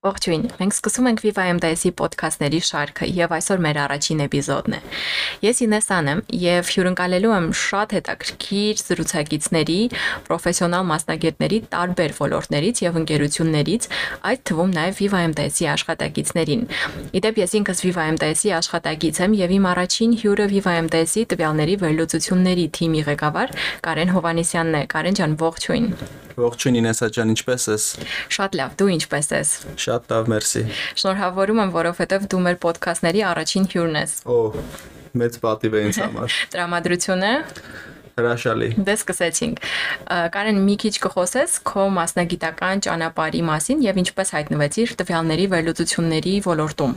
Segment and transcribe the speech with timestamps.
[0.00, 4.78] Ողջույն։ Մենք սկսում ենք Viva MDS-ի ոդքասթների շարքը եւ այսօր մեր առաջին էպիզոդն է։
[5.44, 9.76] Ես Ինեսան եմ եւ հյուրընկալելու եմ շատ հետաքրքիր զրուցակիցների,
[10.30, 13.90] պրոֆեսիոնալ մասնագետների տարբեր ոլորտներից եւ ընկերություններից,
[14.32, 16.64] այդ թվում նաեւ Viva MDS-ի աշխատակիցներին։
[17.20, 22.66] Իդեպ ես ինքս Viva MDS-ի աշխատակից եմ եւ իմ առաջին հյուրը Viva MDS-ի տվյալների վերլուծությունների
[22.80, 25.88] թիմի ղեկավար Կարեն Հովանեսյանն է։ Կարեն ջան, ողջույն։
[26.38, 27.86] Ողջույն Ինեսա ջան, ինչպե՞ս ես։
[28.36, 29.52] Շատ լավ, դու ինչպե՞ս ես։
[29.84, 30.62] Շատ լավ, մերսի։
[31.02, 34.40] Շնորհավորում եմ, որովհետև դու մեր ոդքասթների առաջին հյուրն ես։ Օ,
[35.20, 37.32] մեծ պատիվ է ինձ համար։ Տրամադրությունը
[38.20, 39.60] Հրաշալի։ Դե սկսեցինք։
[40.34, 46.94] Կարեն մի քիչ կխոսես քո մասնագիտական ճանապարհի մասին եւ ինչպես հայտնվեցիր տվյալների վերլուծությունների ոլորտում։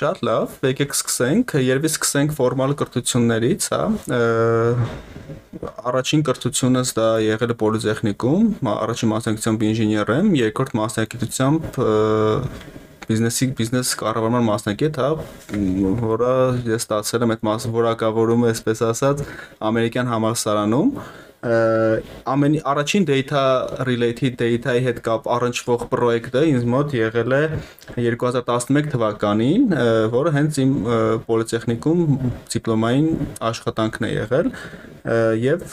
[0.00, 3.82] Շատ լավ, եկեք սկսենք։ Երևի սկսենք ֆորմալ կրթություններից, հա
[5.60, 11.80] առաջին կրթությունս դա եղել է պոլիտեխնիկում, առաջին մասնակցությամբ ինժեներ եմ, երկրորդ մասնակցությամբ
[13.10, 15.10] բիզնեսի բիզնես կառավարման մասնակետ, հա,
[16.04, 16.34] որը
[16.70, 19.24] ես ստացել եմ այդ մաս որակավորումը, այսպես ասած,
[19.70, 20.92] ամերիկյան համալսարանում
[21.40, 23.42] ամեն առաջին data
[23.88, 27.40] related data-ի հետ կապ առնչվող պրոյեկտը ինձ մոտ եղել է
[27.96, 29.64] 2011 թվականին,
[30.12, 30.74] որը հենց իմ
[31.30, 32.02] պոլիտեխնիկում
[32.52, 33.08] դիպլոմային
[33.50, 34.52] աշխատանքն է եղել
[35.46, 35.64] եւ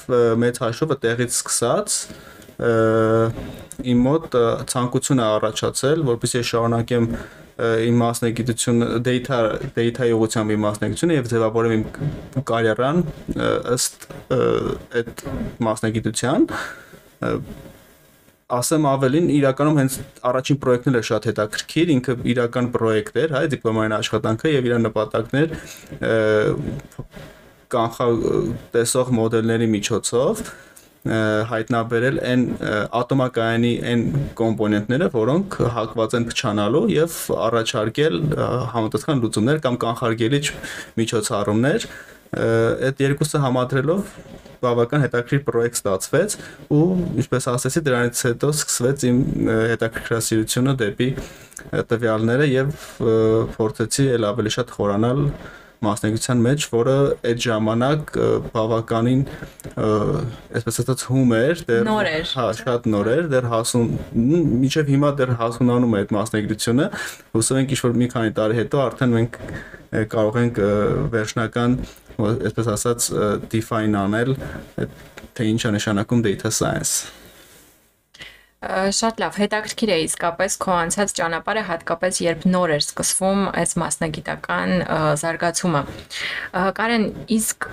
[0.45, 1.97] մեծ հաշվը տեղից սկսած
[3.91, 4.39] իմ մոտ
[4.71, 7.11] ցանկություն է առաջացել, որպեսզի շարունակեմ
[7.57, 9.37] իմ մասնագիտությունը data
[9.73, 12.99] data-ի ուղղությամբ իմ մասնագիտությունը եւ ձևավորեմ իմ կարիերան
[13.73, 14.05] ըստ
[15.01, 15.23] այդ
[15.67, 16.45] մասնագիտության
[18.57, 19.95] ասեմ ավելին իրականում հենց
[20.29, 24.77] առաջին պրոյեկտն էլ է շատ հետաքրքիր ինքը իրական պրոյեկտ էր հայ դիպլոմային աշխատանքը եւ իր
[24.85, 25.49] նպատակն էր
[27.73, 28.07] կանխա
[28.77, 30.45] տեսող մոդելների միջոցով
[31.51, 32.43] հայտնաբերել այն
[32.99, 34.03] ատոմակայանի այն
[34.41, 37.17] կոմպոնենտները, որոնք հակված են փչանալու եւ
[37.47, 38.19] առաջարկել
[38.73, 40.45] համապատասխան լուծումներ կամ կանխարգելիչ
[41.01, 41.87] միջոցառումներ
[42.37, 44.09] այդ երկուսը համադրելով
[44.61, 46.35] բավական հետաքրքիր պրոյեկտ ստացվեց
[46.73, 46.85] ու
[47.21, 49.19] ինչպես ասեցի դրանից հետո սկսվեց իմ
[49.71, 51.09] հետաքրքրասիրությունը դեպի
[51.91, 52.73] տվյալները եւ
[53.53, 55.23] փորձեցի ել ավելի շատ խորանալ
[55.85, 56.95] մասնագիտության մեջ, որը
[57.29, 58.13] այդ ժամանակ
[58.55, 59.21] բավականին
[60.57, 61.89] այսպես ասած հում էր, դեռ
[62.31, 63.91] հա, շատ նոր էր, դեռ հասուն
[64.63, 66.89] միջև հիմա դեռ հասունանում է այդ մասնագիտությունը։
[67.37, 69.39] Հուսով ենք ինչ-որ մի քանի տարի հետո արդեն մենք
[70.17, 70.59] կարող ենք
[71.13, 71.77] վերջնական
[72.17, 73.11] այսպես ասած
[73.53, 74.33] define անել
[75.37, 77.26] թե ինչ է նշանակում data science
[78.57, 84.73] Շատ լավ, հետաքրքիր է իսկապես քո անցած ճանապարհը, հատկապես երբ նոր էր սկսվում այս մասնագիտական
[85.21, 85.81] զարգացումը։
[86.79, 87.05] Կարեն,
[87.37, 87.67] իսկ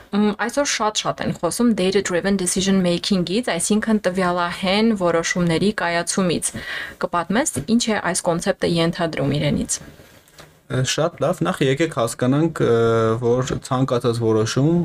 [0.44, 6.52] այսօր շատ-շատ են խոսում data driven decision making-ից, այսինքն տվյալահեն որոշումների կայացումից։
[7.00, 9.80] Կպատմես, ինչ է այս կոնցեպտը ենթադրում իրենից։
[10.94, 12.60] Շատ լավ, նախ եկեք հասկանանք,
[13.24, 14.78] որ ցանկացած որոշում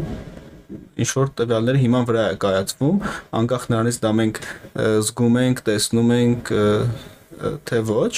[0.70, 3.00] ինչ որ տվյալները հիման վրա է կայացվում,
[3.40, 4.42] անկախ նրանից դա մենք
[5.10, 6.52] զգում ենք, տեսնում ենք
[7.70, 8.14] թե ոչ,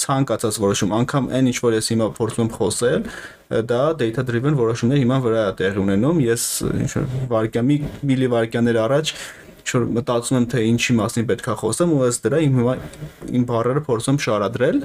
[0.00, 3.08] ցանկացած որոշում, անգամ այն ինչ որ ես հիմա փորձում եմ խոսել,
[3.68, 7.76] դա data driven որոշումներ հիման վրա է տեղի ունենում։ Ես ինչ որ վարկյա մի
[8.08, 9.12] միլի վարկյաներ առաջ
[9.74, 12.74] ինչ-որ մտածում եմ թե ինչի մասին պետքա խոսեմ ու ըստ դրա իմ հիմա
[13.34, 14.78] իմ բառերը փորձում շարադրել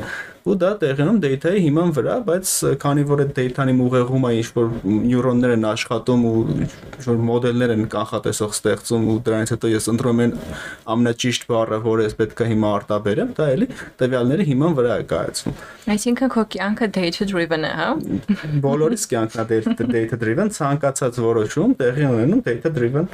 [0.50, 2.52] ու դա տեղենում data-ի հիման վրա, բայց
[2.82, 7.84] քանի որ այդ data-ն իմ ուղեղում է ինչ-որ նյուրոններ են աշխատում ու ինչ-որ մոդելներ են
[7.94, 10.34] կանխատեսող ստեղծում ու դրանից հետո ես ընտրում եմ
[10.96, 13.68] ամենաճիշտ բառը, որը ես պետքա հիմա արտաբերեմ, դա էլի
[14.00, 17.90] տվյալների հիման վրա է կայացվում։ Այսինքն քո կյանքը data driven է, հա։
[18.66, 23.10] Բոլորիս կյանքն է data driven, ցանկացած որոշում տեղի ունենում data driven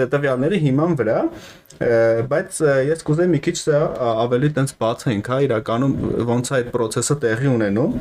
[0.00, 1.09] տվյալների հիման վրա,
[2.30, 2.58] բայց
[2.90, 3.78] ես կուզեի մի քիչ սա
[4.26, 5.94] ավելի տենց բացենք, հա, իրականում
[6.28, 7.94] ոնց է այդ process-ը տեղի ունենում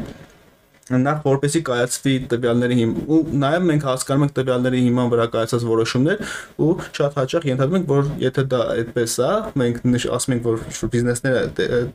[0.89, 6.23] նախ որպեսի կայացվի տվյալների հիմ ու նաև մենք հասկանում ենք տվյալների հիման վրա կայացած որոշումներ
[6.65, 9.29] ու շատ հաճախ ենթադրում ենք որ եթե դա այդպես է
[9.61, 9.79] մենք
[10.17, 11.45] ասում ենք որ բիզնեսները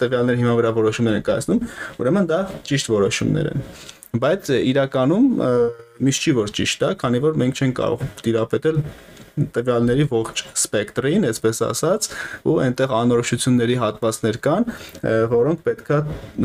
[0.04, 1.64] տվյալների հիման վրա որոշումներ են կայացնում
[2.04, 2.40] ուրեմն դա
[2.70, 3.68] ճիշտ որոշումներ են
[4.22, 5.26] բայց իրականում
[6.04, 8.78] միշտ չի որ ճիշտ է քանի որ մենք չենք կարող դիրապետել
[9.34, 12.06] տվյալների ողջ սպեկտրին, այսպես ասած,
[12.46, 14.66] ու այնտեղ անորոշությունների հատվածներ կան,
[15.32, 15.98] որոնք պետքա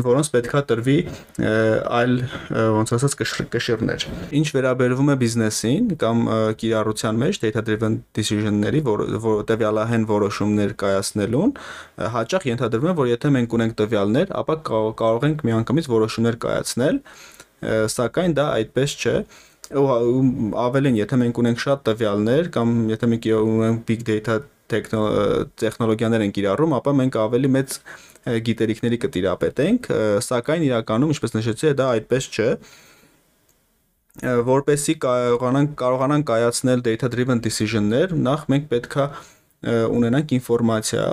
[0.06, 0.96] որոնց պետքա տրվի
[2.00, 2.16] այլ
[2.78, 3.16] ոնց ասած
[3.54, 4.06] կշիռներ։
[4.40, 6.24] Ինչ վերաբերվում է բիզնեսին կամ
[6.62, 11.54] կիրառության մեջ data driven decision-ների, որ, որ տվյալահեն որոշումներ կայացնելուն,
[12.18, 17.04] հաճախ ենթադրվում է, որ եթե մենք ունենք տվյալներ, ապա կարող ենք միանգամից որոշումներ կայացնել,
[17.94, 19.16] սակայն դա այդպես չէ
[19.70, 24.40] ավելին, եթե մենք ունենք շատ տվյալներ կամ եթե մենք ունենք big data
[24.70, 27.72] տեխնոլոգիաներ են կիրառում, ապա մենք ավելի մեծ
[28.46, 29.88] գիտելիքների կտիրապետենք,
[30.26, 32.48] սակայն իրականում, ինչպես նշեցի, դա այդպես չէ
[34.50, 39.04] որպեսի կարողանանք կարողանանք կայացնել data driven decision-ներ, նախ մենք պետքա
[39.96, 41.04] ունենանք ինֆորմացիա,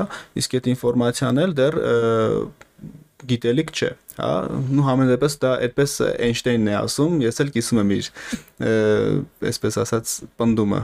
[0.42, 1.78] իսկ այդ ինֆորմացիան էլ դեռ
[3.26, 4.30] գիտելիք չէ, հա,
[4.78, 8.10] ու համեն դեպս դա այդպես Էյնշտեյնն է ասում, ես էլ կիսում եմ իր
[9.52, 10.82] այսպես ասած պնդումը։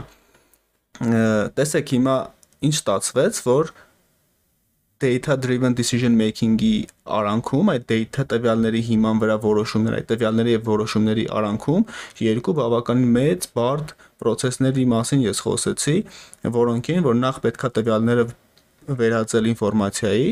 [1.58, 2.16] Տեսեք հիմա
[2.64, 3.74] ինչ ստացվեց, որ
[5.04, 6.86] data driven decision making-ի
[7.18, 11.84] արանքում, այդ data տվյալների հիման վրա որոշումներ, այդ տվյալների եւ որոշումների արանքում
[12.24, 15.96] երկու բավականին մեծ բարդ process-ների մասին ես խոսեցի,
[16.56, 18.26] որոնք են, որ նախ պետքա տվյալները
[19.02, 20.28] վերածել ինֆորմացիայի,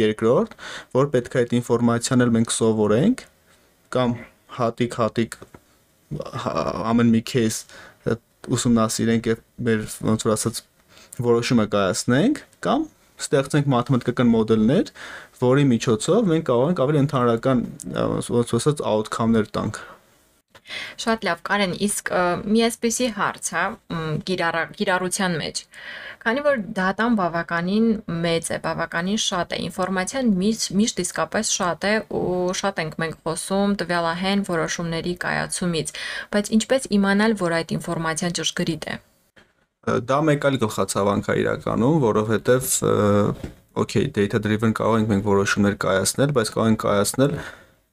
[0.00, 0.54] երկրորդ,
[0.96, 3.24] որ պետք է այդ ինֆորմացիան էլ մենք սովորենք
[3.94, 4.16] կամ
[4.58, 5.38] հատիկ-հատիկ
[6.94, 8.14] ամեն մի case
[8.54, 10.60] ուսումնասիրենք եւ մեր ոնց որ ասած
[11.24, 12.86] որոշումը կայացնենք կամ
[13.24, 14.90] ստեղծենք մաթեմատիկական մոդելներ,
[15.40, 17.60] որի միջոցով մենք կարող ենք ավելի ընդհանրական
[18.34, 19.78] ոնց ասած outcome-ներ տանք
[21.04, 22.10] Շատ լավ, Կարեն, իսկ
[22.48, 23.64] մի էսպիսի հարց, հա,
[24.28, 25.62] կիրառության մեջ։
[26.24, 27.88] Քանի որ դատան բավականին
[28.24, 33.18] մեծ է, բավականին շատ է, ինֆորմացիան միշտ միշտ իսկապես շատ է ու շատ ենք մենք
[33.26, 35.92] խոսում տվյալահեն որոշումների կայացումից,
[36.32, 38.96] բայց ինչպես իմանալ, որ այդ ինֆորմացիան ճշգրիտ է։
[39.84, 42.72] Դա մեկ այլ գլխացավանք է իրականում, որովհետև
[43.74, 47.36] okay, data driven կարող ենք մենք որոշումներ կայացնել, բայց կարող ենք կայացնել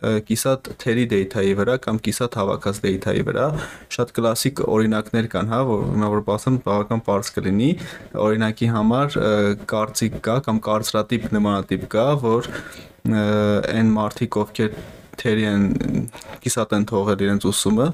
[0.01, 3.47] կիսատ թերի data-ի վրա կամ կիսատ հավաքած data-ի վրա
[3.93, 7.69] շատ կլասիկ օրինակներ կան, հա, որ հիմա որ ասեմ բավական པարզ կլինի։
[8.25, 9.19] Օրինակի համար
[9.71, 12.49] կարծիք կա կամ կարծրատիպ նմանատիպ կա, որ
[13.11, 14.75] այն մարդիկ, ովքեր
[15.21, 15.63] թերի են
[16.43, 17.87] կիսատ են թողել իրենց ուսումը,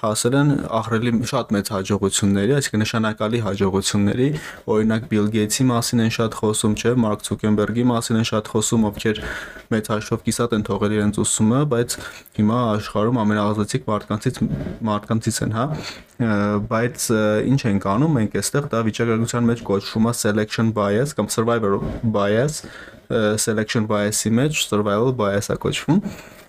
[0.00, 4.28] հասել են ահրելի շատ մեծ հաջողությունների, այսինքն նշանակալի հաջողությունների,
[4.74, 9.22] օրինակ Bill Gates-ի մասին են շատ խոսում, չէ, Mark Zuckerberg-ի մասին են շատ խոսում, ովքեր
[9.70, 11.98] մեծ հաշվով կիսատ են թողել իրենց ուսումը, բայց
[12.40, 14.40] հիմա աշխարհում ամենաազդեցիկ մարդկանցից
[14.90, 15.66] մարդկանցից են, հա
[16.20, 17.04] բայց
[17.48, 21.78] ինչ ենք անում մենք այստեղ դա վիճակագրության մեջ կոչվում է selection bias կամ survivor
[22.16, 22.60] bias
[23.40, 26.02] selection bias-ի մեջ survival bias-ա կոչվում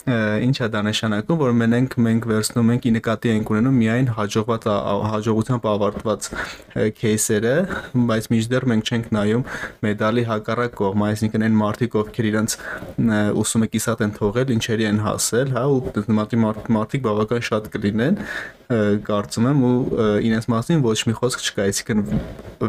[0.08, 4.64] ինչ է դա նշանակում, որ մենենք մենք վերցնում ենք ի նկատի ենք ունենում միայն հաջողված
[5.12, 6.30] հաջողությամբ ավարտված
[6.98, 7.54] кейսերը,
[8.10, 9.44] բայց միջդեռ մենք չենք նայում
[9.86, 12.58] մեդալի հակառակ կողմը, այսինքն այն մարդիկ, ովքեր իրենց
[13.42, 16.42] ուսումը կիսատ են թողել, ինչերի են հասել, հա, ու նմատի
[16.82, 18.20] մարդիկ բավական շատ կլինեն,
[19.06, 19.78] կարծում եմ ու
[20.32, 22.04] իրենց մասին ոչ մի խոսք չկա, այսինքն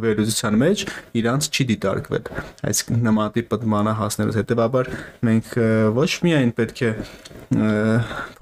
[0.03, 0.85] վերլուծության մեջ
[1.21, 2.31] իրանց չի դիտարկվել։
[2.73, 4.91] Այսինքն նմատի պատմանը հասնելուց հետեւաբար
[5.29, 5.55] մենք
[5.99, 6.91] ոչ միայն պետք է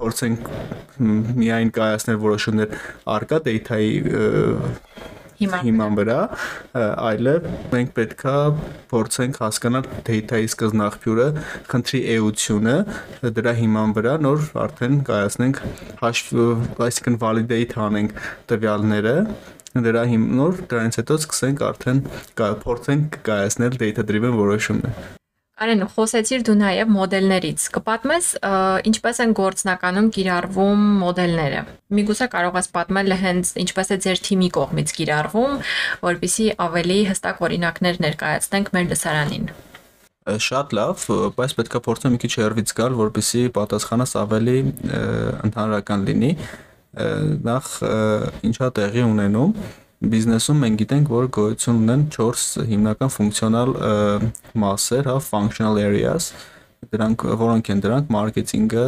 [0.01, 0.51] փորձենք
[1.41, 2.77] միայն կայացնել որոշումներ
[3.17, 3.91] արկա data-ի
[5.41, 6.17] հիման վրա,
[6.77, 8.35] այլև մենք պետքա
[8.91, 11.29] փորձենք հասկանալ data-ի սկզբնաղբյուրը,
[11.71, 12.75] խնդրի էությունը,
[13.39, 15.63] դրա հիման վրա նոր արդեն կայացնենք
[16.03, 16.43] հաշվ,
[16.89, 18.21] այսինքն validate անենք
[18.53, 19.17] տվյալները
[19.87, 22.03] դրա հիմ նոր դրանից հետո սկսենք արդեն
[22.67, 25.20] փորձենք կայացնել data driven որոշումներ
[25.61, 28.29] Արեն, խոսեցիր դու նաև մոդելներից։ Կպատմես
[28.89, 31.59] ինչպես են գործնականում կիրառվում մոդելները։
[31.99, 35.59] Միգուցե կարող ես պատմել հենց ինչպես է ձեր թիմի կողմից կիրառվում,
[36.07, 39.53] որpիսի ավելի հստակ օրինակներ ներկայացնենք մեր լսարանին։
[40.49, 41.05] Շատ լավ,
[41.37, 44.59] բայց պետքա փորձեմ մի քիչ հեռվից գալ, որpիսի պատասխանս ավելի
[45.45, 46.33] ընդհանրական լինի։
[47.53, 47.71] Նախ
[48.49, 49.55] ինչա տեղի ունենում
[50.01, 53.73] բիզնեսում մենք գիտենք, որ գոյություն ունեն 4 հիմնական ֆունկցիոնալ
[54.63, 56.31] մասեր, հա, functional areas,
[56.89, 58.85] դրանք որոնք են դրանք մարքեթինգը,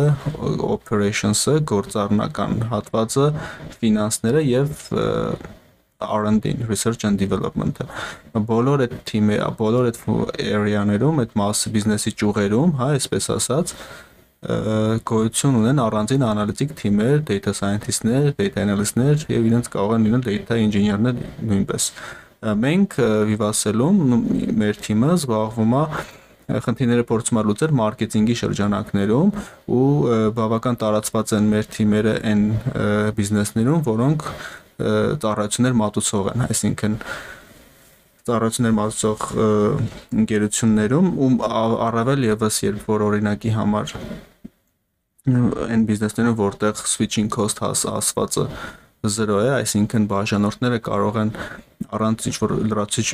[0.73, 3.27] operations-ը, գործառնական հատվածը,
[3.83, 4.73] ֆինանսները եւ
[6.03, 7.87] R&D-ն, research and development-ը։
[8.49, 10.01] Բոլոր այդ թիմը, բոլոր այդ
[10.49, 13.75] area-ներում, այդ մաս բիզնեսի ճյուղերում, հա, այսպես ասած,
[14.43, 20.57] գոյություն ունեն առանձին անալիտիկ թիմեր, data scientist-ներ, data analyst-ներ եւ իրենց կարող են լինել data
[20.59, 21.87] engineer-ներ նույնպես։
[22.63, 22.97] Մենք
[23.29, 24.01] Vivassel-ում
[24.59, 25.85] մեր թիմը զբաղվում է
[26.67, 29.31] խնդիրները փորձում է լուծել մարքեթինգի շրջանակներում
[29.79, 29.85] ու
[30.35, 32.43] բավական տարածված են մեր թիմերը այն
[33.15, 34.27] բիզնեսներում, որոնք
[35.23, 36.99] ծառայություններ մատուցող են, այսինքն
[38.27, 39.25] ծառայություններ մատուցող
[40.23, 41.31] ընկերություններում ու
[41.87, 43.97] առավել եւս երբ որ օրինակի համար
[45.23, 48.49] այն բիզնեսներում, որտեղ switching cost հաս ասվածը
[49.07, 51.31] 0 է, այսինքն բաժանորդները կարող են
[51.95, 53.07] առանց ինչ որ լրացուցիչ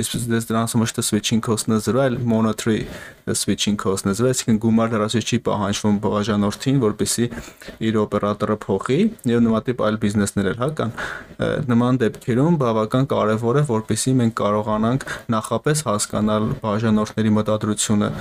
[0.00, 2.82] այսպես դες դրանց ոչ թե switching cost-ը 0, այլ monetary
[3.28, 7.30] switching cost-ը 0, այսինքն գումար լրացուցիչ չի պահանջվում բաժանորդին, որպեսի
[7.88, 9.00] իր օպերատորը փոխի
[9.32, 10.94] եւ նմանատիպ այլ բիզնեսներ էլ հա կան
[11.72, 18.12] նման դեպքերում բավական կարեւոր է որպեսի մենք կարողանանք նախապես հասկանալ բաժանորդների մտադրությունը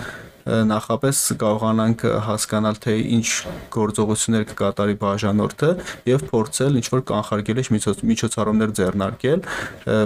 [0.48, 3.28] նախապես կարողանանք հասկանալ թե ինչ
[3.76, 5.72] գործողություններ կկատարի բաժանորդը
[6.08, 7.66] եւ փորձել ինչ որ կանխարգելիչ
[8.12, 9.42] միջոցառումներ ձեռնարկել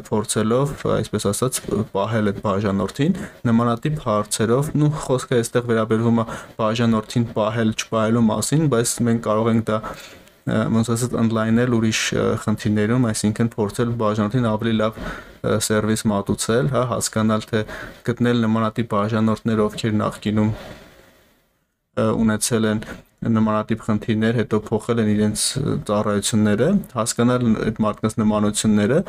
[0.07, 1.62] փորձելով այսպես ասած
[1.93, 3.19] պահել այդ բաժանորդին
[3.51, 6.25] նմանատիպ հարցերով նու խոսքը այստեղ վերաբերվում է
[6.62, 9.79] բաժանորդին պահել չպահելու մասին բայց մենք կարող ենք դա
[10.51, 12.00] ոնց ասած online-ել ուրիշ
[12.41, 14.98] խնդիրներում, այսինքն փորձել բաժանորդին ավելի լավ
[15.41, 17.63] սերվիս մատուցել, հա, հասկանալ թե
[18.07, 20.51] գտնել նմանատիպ բաժանորդներ, ովքեր նախկինում
[22.21, 22.83] ունեցել են
[23.21, 25.41] նմանատիպ խնդիրներ, հետո փոխել են իրենց
[25.89, 29.01] ծառայությունները, հասկանալ այդ մարդկանց նմանությունները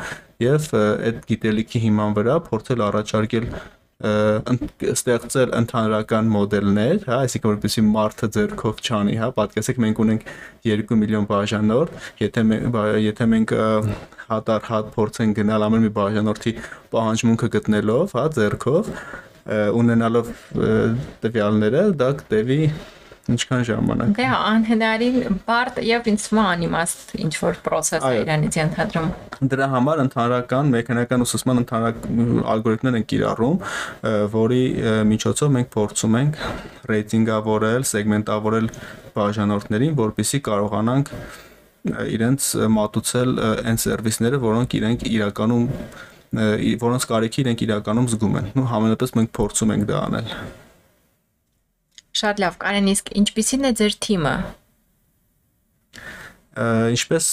[0.45, 3.47] եւ այդ գիտելիքի հիման վրա փորձել առաջարկել
[4.03, 10.25] ստեղծել ընդհանրական մոդելներ, հա, այսինքն որպեսզի մարդը ձեռքով չանի, հա, պատկերացեք մենք ունենք
[10.67, 12.45] 2 միլիոն բաժանորդ, եթե
[13.07, 13.55] եթե մենք
[14.33, 16.55] հատ փորձենք գնալ ամեն մի բաժանորդի
[16.95, 18.91] պահանջմունքը գտնելով, հա, ձեռքով
[19.83, 20.35] ունենալով
[21.23, 22.61] տվյալները, դա կտևի
[23.31, 28.59] ինչքան ժամանակ։ Դե անհնարին բարդ եւ ինձ թվում է անիմաստ ինչ որ process է իրանից
[28.59, 29.07] ենթադրում։
[29.53, 33.63] Դրա համար ընդհանրական մեխանիկական ուսուցման ընդհանրական ալգորիթմներ են կիրառում,
[34.35, 34.65] որի
[35.13, 36.43] միջոցով մենք փորձում ենք
[36.91, 38.69] ռեյտինգավորել, սեգմենտավորել
[39.15, 41.17] բաժանորդներին, որպեսզի կարողանանք
[41.83, 45.69] իրենց մատուցել այն սերվիսները, որոնք իրենք իրականում
[46.33, 50.31] որոնց կարիքի իրենք իրականում զգում են։ Ու համենայնպես մենք փորձում ենք դա անել։
[52.23, 54.35] Շատ լավ, Կարեն, իսկ ինչպիսին է ձեր թիմը։
[56.93, 57.29] Ինչպես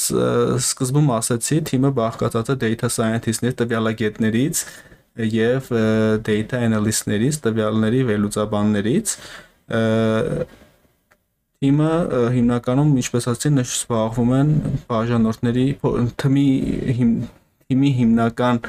[0.63, 4.61] սկզբում ասացի, թիմը բաղկացած է data scientist-ներ, տվյալագետներից
[5.19, 5.67] եւ
[6.23, 9.15] data analyst-ներից, տվյալների վերլուծաբաններից
[11.59, 11.93] թիմը
[12.31, 14.51] հիմնականում ինչպես ասացի զբաղվում են
[14.87, 15.65] բաժանորդների
[16.21, 16.45] թիմի
[16.95, 18.61] թիմի հիմնական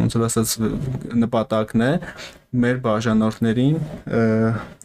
[0.00, 0.54] ոնց որ ասած
[1.22, 1.92] նպատակն է
[2.52, 3.76] մեր բաժանորդներին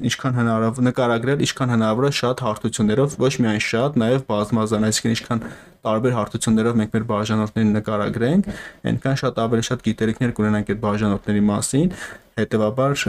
[0.07, 5.41] ինչքան հնարավոր նկարագրել, ինչքան հնարավոր է շատ հարթություններով, ոչ միայն շատ, նաև բազմազան, այսինքն ինչքան
[5.87, 8.47] տարբեր հարթություններով մենք մեր բաժանորդներին նկարագրենք,
[8.91, 11.91] այնքան շատ ավելի շատ գիտելիքներ կունենանք այդ բաժանորդների մասին,
[12.37, 13.03] հետեւաբար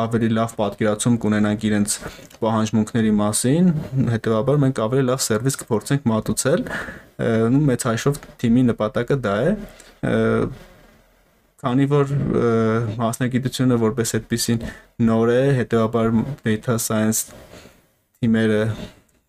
[0.00, 1.96] ավելի լավ պատկերացում կունենանք իրենց
[2.40, 3.70] պահանջմունքների մասին,
[4.14, 6.64] հետեւաբար մենք ավելի լավ սերվիս կփորձենք մատուցել,
[7.20, 9.52] ու մեծ հաշվով թիմի նպատակը դա է
[11.60, 12.14] քանի որ
[13.00, 14.62] մասնագիտությունը որպես այդպեսին
[15.10, 16.14] նոր է, հետեւաբար
[16.46, 17.28] data science
[18.20, 18.64] թիմերը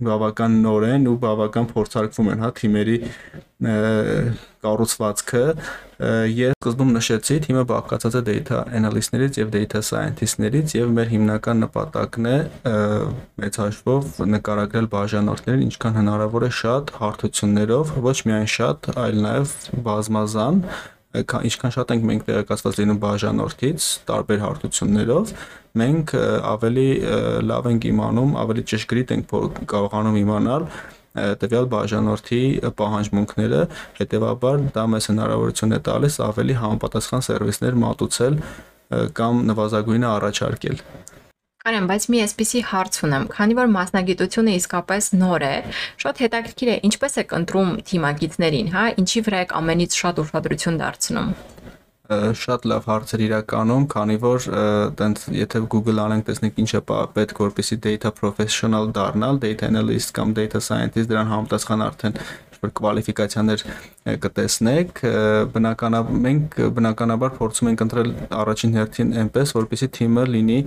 [0.02, 2.96] բավական նոր են ու բավական փորձարկվում են, հա, թիմերի
[4.66, 5.42] կառուցվածքը
[6.32, 12.30] եւ սկզբում նշեցի, թիմը բաղկացած է data analyst-ներից եւ data scientist-ներից եւ մեր հիմնական նպատակն
[12.32, 12.38] է
[13.44, 20.66] մեծ հաշվով նկարագրել բաժանորդներին ինչքան հնարավոր է շատ հարթություններով, ոչ միայն շատ, այլ նաեւ բազմազան
[21.12, 25.34] ինչքան շատ ենք մենք տեղեկացված լինում բաժանորդից տարբեր հարթություններով,
[25.82, 26.14] մենք
[26.52, 26.88] ավելի
[27.52, 29.36] լավ ենք իմանում, ավելի ճշգրիտ ենք
[29.72, 30.68] կարողանում իմանալ
[31.12, 32.44] տվյալ բաժանորդի
[32.80, 33.62] պահանջմունքները,
[34.00, 38.38] հետեւաբար դա մեզ հնարավորություն է տալիս ավելի համապատասխան սերվիսներ մատուցել
[39.20, 40.80] կամ նվազագույնը առաջարկել։
[41.62, 45.56] Կարեն, բայց մի էսպիսի հարց ունեմ, քանի որ մասնագիտությունը իսկապես նոր է,
[46.02, 51.30] շատ հետաքրքիր է ինչպես եք ընտրում թիմակիցներին, հա, ինչի վրա եք ամենից շատ ուշադրություն դարձնում
[52.42, 54.48] շատ լավ հարցեր իրականում, քանի որ
[55.00, 56.82] տենց եթե Google անենք, տեսնենք ինչ է
[57.16, 62.18] պետք որպեսի data professional դառնալ, data analyst կամ data scientist դրան համապատասխան արդեն
[62.62, 63.64] որ կվալիֆիկացիաներ
[64.26, 65.00] կտեսնեք
[65.56, 70.60] բնականաբար մենք բնականաբար փորձում ենք ընտրել առաջին հերթին այնպես որպեսի թիմը լինի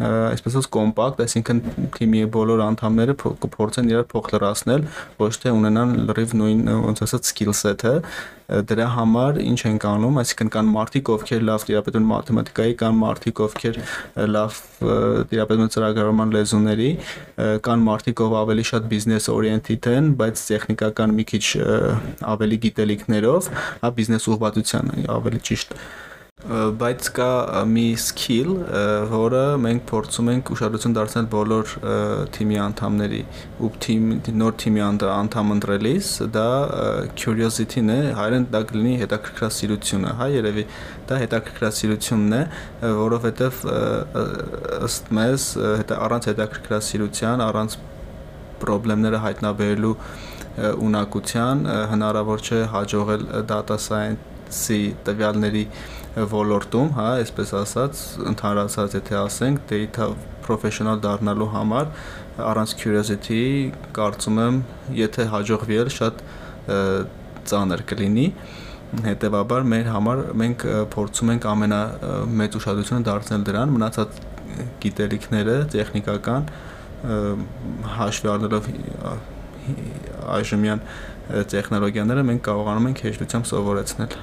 [0.00, 1.62] այսպես ասած կոմպակտ, այսինքն
[1.96, 3.14] թիմի բոլոր անդամները
[3.44, 4.84] կփորձեն իրար փոխլրացնել,
[5.20, 7.94] ոչ թե ունենան լրիվ նույն ոնց ասած skill set-ը,
[8.66, 13.78] դրա համար ինչ ենք անում, այսինքն կան մարդիկ, ովքեր լավ դիապետոն մաթեմատիկայի, կան մարդիկ, ովքեր
[14.34, 14.58] լավ
[15.30, 16.90] դիապետոն ծրագրավորման լեզուների,
[17.68, 21.44] կան մարդիկ, ով ավելի շատ բիզնես օրիենտիդ են, բայց տեխնիկական մի քիչ
[22.34, 23.50] ավելի գիտելիքներով,
[23.84, 25.76] հա բիզնես ուղղվածության ավելի ճիշտ
[26.40, 27.32] բայց կա
[27.68, 28.54] մի skill,
[29.10, 31.74] որը մենք փորձում ենք ուշադրություն դարձնել բոլոր
[32.36, 33.20] թիմի անդամների
[33.60, 34.06] ու թիմ
[34.40, 36.46] նոր թիմի անդամ ընտրելիս, դա
[37.20, 40.66] curiosity-ն է, հայերեն դա կլինի հետաքրքրասիրությունը, հա, երևի
[41.10, 42.42] դա հետաքրքրասիրությունն է,
[43.04, 43.62] որովհետև
[44.88, 45.46] ըստ մեզ
[45.84, 47.78] հետա առանց հետաքրքրասիրության, առանց
[48.60, 49.94] խնդիրները հայտնաբերելու
[50.60, 55.64] ունակության հնարավոր չէ հաջողել data science-ի տվյալների
[56.16, 58.00] ոլորտում, հա, այսպես ասած,
[58.32, 60.08] ընդհանրացած եթե ասենք data
[60.42, 61.92] professional դառնալու համար
[62.50, 63.42] առանց curiosity
[63.94, 64.58] կարծում եմ,
[64.98, 66.24] եթե հաջողվի էլ շատ
[67.50, 68.26] ծանր կլինի
[69.06, 70.64] հետեւաբար մեր համար մենք
[70.94, 74.18] փորձում ենք ամենամեծ ուշադրությունը դարձնել դրան մնացած
[74.82, 76.50] գիտելիքները տեխնիկական
[78.00, 78.68] հաշվի առնելով
[80.40, 80.84] այժմյան
[81.54, 84.18] տեխնոլոգիաները մենք կարողանում ենք հեշտությամբ սովորեցնել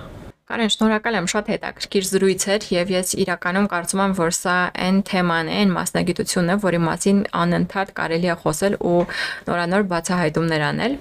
[0.48, 4.54] Կարեն, շնորհակալ եմ, շատ հետաքրքիր զրույց էր եւ ես իրականում կարծում եմ, որ սա
[4.86, 9.01] այն թեման է, այն մասնագիտությունն է, որի մասին անընդհատ կարելի է խոսել ու
[9.50, 10.96] նորանոր բացահայտումներ անել։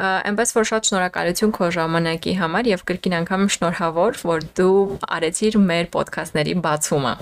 [0.00, 4.78] Այնպես որ շատ շնորհակալություն քո ժամանակի համար եւ կրկին անգամ շնորհավոր, որ դու
[5.18, 7.14] արեցիր մեր ոդքասթների բացումը։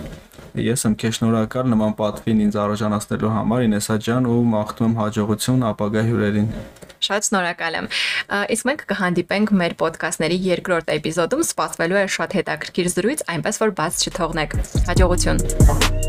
[0.68, 5.66] Ես եմ քեզ շնորհակալ նման պատվին ինձ արժանացնելու համար Ինեսա ջան ու մաղթում եմ հաջողություն
[5.72, 6.52] ապագա հյուրերին։
[7.08, 7.88] Շատ շնորհակալ եմ։
[8.56, 14.04] Իսկ մենք կհանդիպենք մեր ոդկասթների երկրորդ էպիզոդում, սպասվելու է շատ հետաքրքիր զրույց, այնպես որ բաց
[14.08, 14.60] չթողնեք։
[14.92, 16.07] Հաջողություն։